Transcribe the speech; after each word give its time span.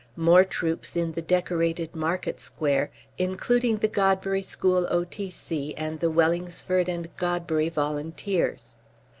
More 0.17 0.43
troops 0.43 0.95
in 0.95 1.11
the 1.11 1.21
decorated 1.21 1.95
Market 1.95 2.39
Square, 2.39 2.89
including 3.19 3.77
the 3.77 3.87
Godbury 3.87 4.43
School 4.43 4.87
O.T.C. 4.89 5.75
and 5.77 5.99
the 5.99 6.09
Wellingsford 6.09 6.89
and 6.89 7.15
Godbury 7.17 7.69
Volunteers. 7.69 8.77